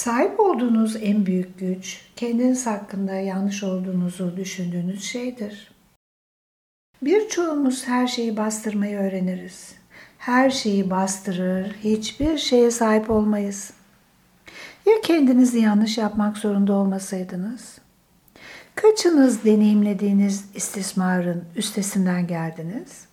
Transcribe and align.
Sahip 0.00 0.40
olduğunuz 0.40 0.96
en 0.96 1.26
büyük 1.26 1.58
güç, 1.58 2.00
kendiniz 2.16 2.66
hakkında 2.66 3.14
yanlış 3.14 3.62
olduğunuzu 3.62 4.36
düşündüğünüz 4.36 5.04
şeydir. 5.04 5.70
Birçoğumuz 7.02 7.88
her 7.88 8.06
şeyi 8.06 8.36
bastırmayı 8.36 8.98
öğreniriz. 8.98 9.74
Her 10.18 10.50
şeyi 10.50 10.90
bastırır, 10.90 11.74
hiçbir 11.84 12.38
şeye 12.38 12.70
sahip 12.70 13.10
olmayız. 13.10 13.72
Ya 14.86 14.92
kendinizi 15.02 15.58
yanlış 15.58 15.98
yapmak 15.98 16.38
zorunda 16.38 16.72
olmasaydınız? 16.72 17.78
Kaçınız 18.74 19.44
deneyimlediğiniz 19.44 20.44
istismarın 20.54 21.44
üstesinden 21.56 22.26
geldiniz? 22.26 23.04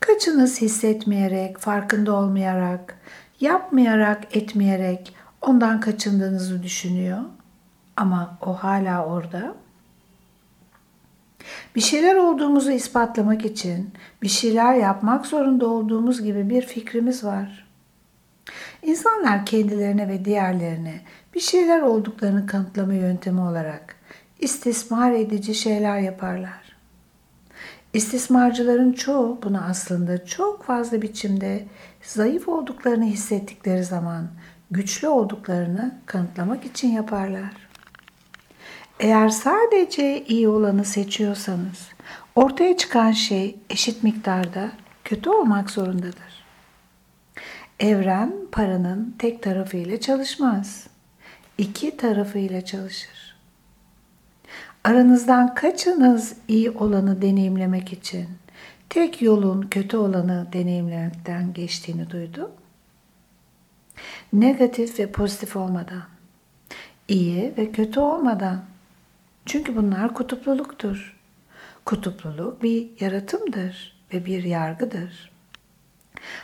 Kaçınız 0.00 0.60
hissetmeyerek, 0.60 1.58
farkında 1.58 2.12
olmayarak, 2.12 2.98
yapmayarak, 3.40 4.36
etmeyerek 4.36 5.14
ondan 5.42 5.80
kaçındığınızı 5.80 6.62
düşünüyor 6.62 7.18
ama 7.96 8.38
o 8.40 8.54
hala 8.54 9.06
orada? 9.06 9.54
Bir 11.74 11.80
şeyler 11.80 12.14
olduğumuzu 12.14 12.70
ispatlamak 12.70 13.44
için 13.44 13.90
bir 14.22 14.28
şeyler 14.28 14.74
yapmak 14.74 15.26
zorunda 15.26 15.66
olduğumuz 15.66 16.22
gibi 16.22 16.50
bir 16.50 16.62
fikrimiz 16.62 17.24
var. 17.24 17.66
İnsanlar 18.82 19.46
kendilerine 19.46 20.08
ve 20.08 20.24
diğerlerine 20.24 21.00
bir 21.34 21.40
şeyler 21.40 21.80
olduklarını 21.80 22.46
kanıtlama 22.46 22.94
yöntemi 22.94 23.40
olarak 23.40 23.96
istismar 24.38 25.12
edici 25.12 25.54
şeyler 25.54 25.98
yaparlar. 25.98 26.76
İstismarcıların 27.92 28.92
çoğu 28.92 29.38
bunu 29.42 29.60
aslında 29.64 30.26
çok 30.26 30.64
fazla 30.64 31.02
biçimde 31.02 31.64
zayıf 32.02 32.48
olduklarını 32.48 33.04
hissettikleri 33.04 33.84
zaman 33.84 34.28
güçlü 34.70 35.08
olduklarını 35.08 35.94
kanıtlamak 36.06 36.64
için 36.64 36.88
yaparlar. 36.88 37.52
Eğer 39.00 39.28
sadece 39.28 40.24
iyi 40.24 40.48
olanı 40.48 40.84
seçiyorsanız 40.84 41.88
ortaya 42.34 42.76
çıkan 42.76 43.12
şey 43.12 43.58
eşit 43.70 44.02
miktarda 44.02 44.70
kötü 45.04 45.30
olmak 45.30 45.70
zorundadır. 45.70 46.44
Evren 47.80 48.32
paranın 48.52 49.14
tek 49.18 49.42
tarafıyla 49.42 50.00
çalışmaz. 50.00 50.86
İki 51.58 51.96
tarafıyla 51.96 52.64
çalışır. 52.64 53.36
Aranızdan 54.84 55.54
kaçınız 55.54 56.34
iyi 56.48 56.70
olanı 56.70 57.22
deneyimlemek 57.22 57.92
için 57.92 58.28
tek 58.88 59.22
yolun 59.22 59.62
kötü 59.62 59.96
olanı 59.96 60.46
deneyimlemekten 60.52 61.52
geçtiğini 61.52 62.10
duydu? 62.10 62.50
Negatif 64.32 64.98
ve 64.98 65.12
pozitif 65.12 65.56
olmadan, 65.56 66.02
iyi 67.08 67.54
ve 67.58 67.72
kötü 67.72 68.00
olmadan. 68.00 68.64
Çünkü 69.46 69.76
bunlar 69.76 70.14
kutupluluktur. 70.14 71.16
Kutupluluk 71.84 72.62
bir 72.62 72.88
yaratımdır 73.00 74.00
ve 74.14 74.26
bir 74.26 74.44
yargıdır. 74.44 75.30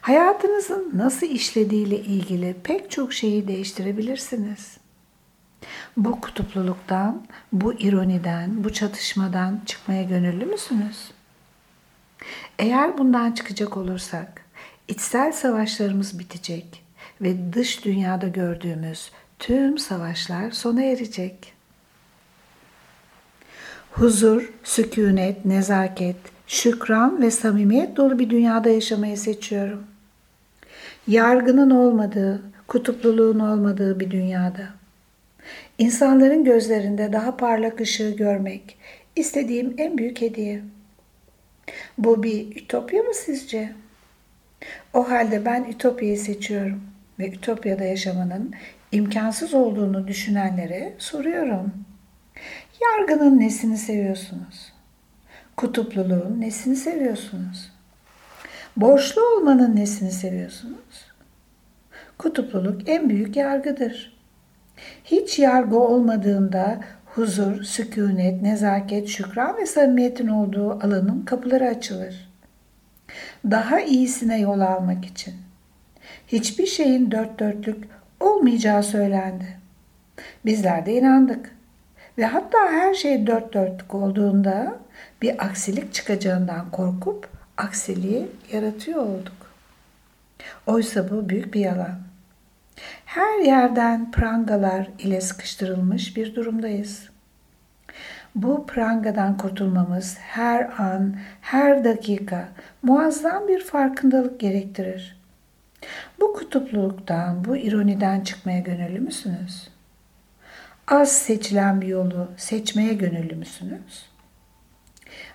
Hayatınızın 0.00 0.90
nasıl 0.94 1.26
işlediğiyle 1.26 1.98
ilgili 1.98 2.56
pek 2.64 2.90
çok 2.90 3.12
şeyi 3.12 3.48
değiştirebilirsiniz. 3.48 4.76
Bu 5.96 6.20
kutupluluktan, 6.20 7.26
bu 7.52 7.74
ironiden, 7.74 8.64
bu 8.64 8.72
çatışmadan 8.72 9.60
çıkmaya 9.66 10.02
gönüllü 10.02 10.44
müsünüz? 10.44 11.10
Eğer 12.58 12.98
bundan 12.98 13.32
çıkacak 13.32 13.76
olursak, 13.76 14.44
içsel 14.88 15.32
savaşlarımız 15.32 16.18
bitecek 16.18 16.84
ve 17.22 17.52
dış 17.52 17.84
dünyada 17.84 18.28
gördüğümüz 18.28 19.10
tüm 19.38 19.78
savaşlar 19.78 20.50
sona 20.50 20.82
erecek. 20.82 21.54
Huzur, 23.90 24.52
sükunet, 24.64 25.44
nezaket, 25.44 26.16
şükran 26.46 27.22
ve 27.22 27.30
samimiyet 27.30 27.96
dolu 27.96 28.18
bir 28.18 28.30
dünyada 28.30 28.68
yaşamayı 28.68 29.18
seçiyorum. 29.18 29.84
Yargının 31.08 31.70
olmadığı, 31.70 32.42
kutupluluğun 32.66 33.38
olmadığı 33.38 34.00
bir 34.00 34.10
dünyada. 34.10 34.68
İnsanların 35.78 36.44
gözlerinde 36.44 37.12
daha 37.12 37.36
parlak 37.36 37.80
ışığı 37.80 38.10
görmek 38.10 38.76
istediğim 39.16 39.74
en 39.78 39.98
büyük 39.98 40.20
hediye. 40.20 40.62
Bu 41.98 42.22
bir 42.22 42.56
ütopya 42.56 43.02
mı 43.02 43.14
sizce? 43.14 43.72
O 44.94 45.10
halde 45.10 45.44
ben 45.44 45.64
ütopyayı 45.64 46.18
seçiyorum 46.18 46.91
ve 47.22 47.28
ütopyada 47.28 47.84
yaşamanın 47.84 48.52
imkansız 48.92 49.54
olduğunu 49.54 50.08
düşünenlere 50.08 50.94
soruyorum. 50.98 51.72
Yargının 52.82 53.40
nesini 53.40 53.78
seviyorsunuz? 53.78 54.72
Kutupluluğun 55.56 56.40
nesini 56.40 56.76
seviyorsunuz? 56.76 57.72
Borçlu 58.76 59.22
olmanın 59.22 59.76
nesini 59.76 60.10
seviyorsunuz? 60.10 61.12
Kutupluluk 62.18 62.88
en 62.88 63.10
büyük 63.10 63.36
yargıdır. 63.36 64.18
Hiç 65.04 65.38
yargı 65.38 65.78
olmadığında 65.78 66.80
huzur, 67.04 67.62
sükunet, 67.62 68.42
nezaket, 68.42 69.08
şükran 69.08 69.56
ve 69.56 69.66
samimiyetin 69.66 70.28
olduğu 70.28 70.70
alanın 70.70 71.24
kapıları 71.24 71.68
açılır. 71.68 72.32
Daha 73.50 73.80
iyisine 73.80 74.40
yol 74.40 74.60
almak 74.60 75.04
için. 75.04 75.34
Hiçbir 76.26 76.66
şeyin 76.66 77.10
dört 77.10 77.38
dörtlük 77.38 77.84
olmayacağı 78.20 78.82
söylendi. 78.82 79.58
Bizler 80.44 80.86
de 80.86 80.94
inandık. 80.94 81.56
Ve 82.18 82.24
hatta 82.24 82.58
her 82.58 82.94
şey 82.94 83.26
dört 83.26 83.54
dörtlük 83.54 83.94
olduğunda 83.94 84.78
bir 85.22 85.44
aksilik 85.44 85.92
çıkacağından 85.92 86.70
korkup 86.70 87.28
aksiliği 87.56 88.28
yaratıyor 88.52 88.98
olduk. 88.98 89.52
Oysa 90.66 91.10
bu 91.10 91.28
büyük 91.28 91.54
bir 91.54 91.60
yalan. 91.60 91.98
Her 93.04 93.38
yerden 93.38 94.10
prangalar 94.10 94.88
ile 94.98 95.20
sıkıştırılmış 95.20 96.16
bir 96.16 96.34
durumdayız. 96.34 97.08
Bu 98.34 98.66
prangadan 98.66 99.36
kurtulmamız 99.36 100.16
her 100.18 100.82
an, 100.82 101.16
her 101.40 101.84
dakika 101.84 102.48
muazzam 102.82 103.48
bir 103.48 103.64
farkındalık 103.64 104.40
gerektirir. 104.40 105.21
Bu 106.20 106.32
kutupluluktan, 106.32 107.44
bu 107.44 107.56
ironiden 107.56 108.20
çıkmaya 108.20 108.60
gönüllü 108.60 109.00
müsünüz? 109.00 109.68
Az 110.88 111.12
seçilen 111.12 111.80
bir 111.80 111.86
yolu 111.86 112.28
seçmeye 112.36 112.92
gönüllü 112.94 113.34
müsünüz? 113.34 114.12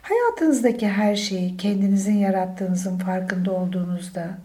Hayatınızdaki 0.01 0.87
her 0.87 1.15
şeyi 1.15 1.57
kendinizin 1.57 2.17
yarattığınızın 2.17 2.97
farkında 2.97 3.51
olduğunuzda 3.51 4.37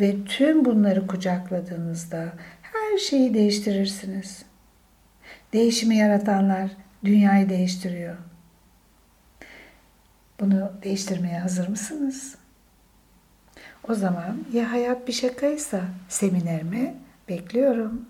ve 0.00 0.24
tüm 0.24 0.64
bunları 0.64 1.06
kucakladığınızda 1.06 2.32
her 2.62 2.98
şeyi 2.98 3.34
değiştirirsiniz. 3.34 4.44
Değişimi 5.52 5.96
yaratanlar 5.96 6.70
dünyayı 7.04 7.48
değiştiriyor. 7.48 8.16
Bunu 10.40 10.72
değiştirmeye 10.82 11.38
hazır 11.38 11.68
mısınız? 11.68 12.34
O 13.88 13.94
zaman 13.94 14.36
ya 14.52 14.72
hayat 14.72 15.08
bir 15.08 15.12
şakaysa 15.12 15.80
seminerimi 16.08 16.94
bekliyorum. 17.28 18.08